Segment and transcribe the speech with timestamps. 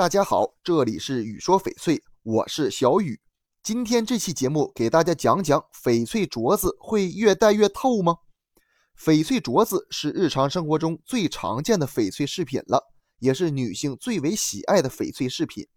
[0.00, 3.20] 大家好，这里是雨说翡翠，我是小雨。
[3.62, 8.16] 今天这期节目给大家讲讲翡翠镯子会越戴越透吗？
[8.98, 12.82] 翡翠镯子是日常生活中最常见的翡翠饰品了，
[13.18, 15.68] 也是女性最为喜爱的翡翠饰品。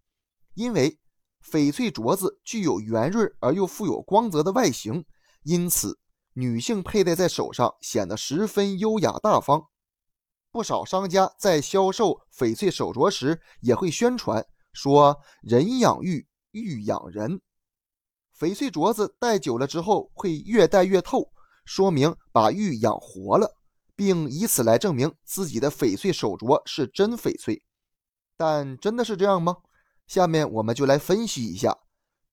[0.53, 0.97] 因为
[1.45, 5.03] 翡翠镯子具有圆润而又富有光泽的外形，
[5.43, 5.99] 因此
[6.35, 9.65] 女性佩戴在手上显得十分优雅大方。
[10.53, 17.41] 不少商家在销售翡翠手镯时，也会宣传说“人养玉，玉养人”。
[18.39, 21.27] 翡翠镯子戴久了之后会越戴越透，
[21.65, 23.57] 说明把玉养活了，
[23.95, 27.63] 并以此来证明自己的翡翠手镯是真翡翠。
[28.37, 29.57] 但真的是这样吗？
[30.05, 31.75] 下面我们就来分析一下。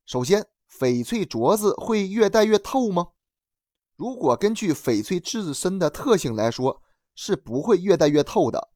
[0.05, 0.47] 首先，
[0.79, 3.13] 翡翠镯子会越戴越透吗？
[3.97, 6.83] 如果根据翡翠自身的特性来说，
[7.15, 8.71] 是不会越戴越透的。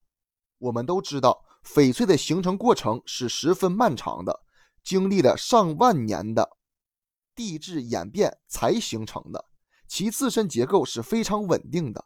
[0.59, 4.41] 我们都知道，翡翠的形成过程是十分漫长的，
[4.83, 6.57] 经历了上万年的
[7.35, 9.45] 地质演变才形成的，
[9.89, 12.05] 其自身结构是非常稳定的。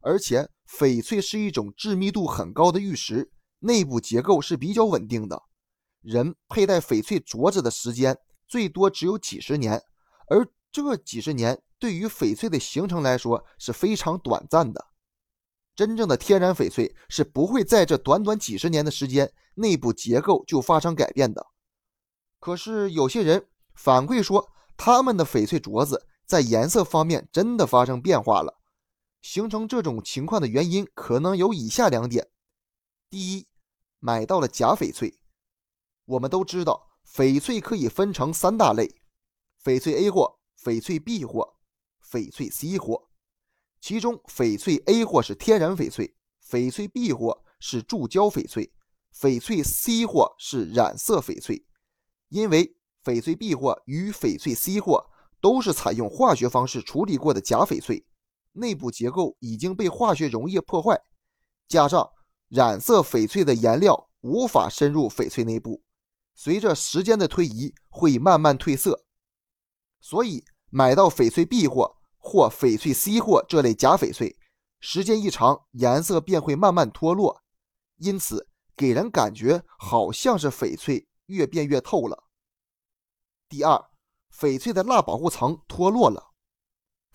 [0.00, 5.42] 而且，翡翠是一种致密度很高的玉石，内部结构是比较稳定的。
[6.00, 8.16] 人佩戴翡翠镯子的时间
[8.46, 9.82] 最多只有几十年，
[10.28, 14.86] 而这几十年对于翡翠的形成来说是非常短暂的。
[15.78, 21.46] 真正的天然翡翠是不会在这短短几十年的时间内部结构就发生改变的。
[22.40, 28.58] 可是有些人反馈说，他们的翡翠镯子在颜色方面真的发生变化了。
[29.22, 32.26] 形成这种情况的原因可能有以下两点：
[33.08, 33.46] 第一，
[34.00, 35.20] 买到了假翡翠。
[36.06, 39.00] 我们都知道，翡翠可以分成三大类：
[39.62, 41.54] 翡翠 A 货、翡翠 B 货、
[42.04, 43.07] 翡翠 C 货。
[43.80, 48.72] 其中，翡翠 A 货是天然翡翠，翡翠 B 货是注胶翡翠，
[49.14, 51.64] 翡翠 C 货是染色翡翠。
[52.28, 55.06] 因为翡翠 B 货与翡翠 C 货
[55.40, 58.04] 都是采用化学方式处理过的假翡翠，
[58.52, 61.00] 内部结构已经被化学溶液破坏，
[61.68, 62.10] 加上
[62.48, 65.82] 染色翡翠的颜料无法深入翡翠内部，
[66.34, 69.04] 随着时间的推移会慢慢褪色。
[70.00, 71.97] 所以买到翡翠 B 货。
[72.18, 74.36] 或翡翠 C 货这类假翡翠，
[74.80, 77.42] 时间一长，颜色便会慢慢脱落，
[77.96, 82.24] 因此给人感觉好像是翡翠越变越透了。
[83.48, 83.90] 第二，
[84.32, 86.32] 翡翠的蜡保护层脱落了。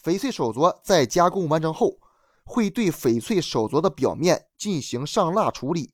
[0.04, 2.00] 翡翠手镯在加工完成后，
[2.44, 5.94] 会对翡翠手镯的表面进行上蜡处理，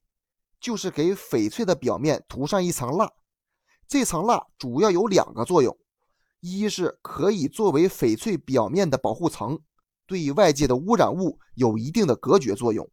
[0.60, 3.12] 就是给翡翠的表面涂上一层蜡。
[3.88, 5.78] 这层蜡主要有两个作用。
[6.40, 9.60] 一是可以作为翡翠表面的保护层，
[10.08, 12.86] 对外界的污染物有一定的隔绝作用；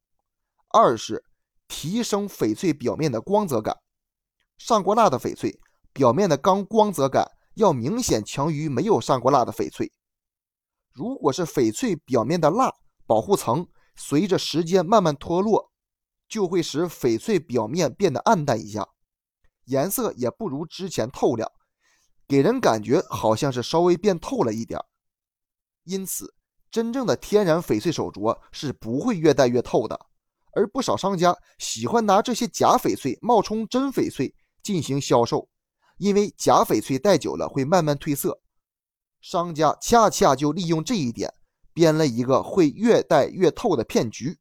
[0.69, 1.25] 二是
[1.69, 3.77] 提升翡翠表面的光泽感。
[4.59, 5.61] 上过蜡的翡翠
[5.93, 9.93] 表面的钢光泽感要明显强于没有上过蜡的翡翠。
[10.93, 12.73] 如果是翡翠表面的蜡
[13.07, 15.71] 保护层随着时间慢慢脱落，
[16.29, 18.89] 就会使翡翠表面变得暗淡一下，
[19.67, 21.53] 颜色也不如之前透亮。
[22.29, 24.81] 给人感觉好像是稍微变透了一点
[25.85, 26.35] 因此，
[26.71, 29.99] 真正的天然翡翠手镯是不会越戴越透的。
[30.53, 35.49] 而不少商家喜欢拿这些假翡翠冒充真翡翠进行销售，
[35.99, 38.41] 因为假翡翠戴久了会慢慢褪色。
[39.21, 41.33] 商家恰恰就利用这一点，
[41.75, 44.39] 编了一个会越戴越透的骗局。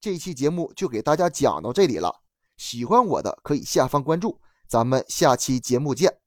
[0.00, 2.22] 这期节目就给大家讲到这里了，
[2.56, 6.19] 喜欢我的可以下方关注，咱们下期节目见。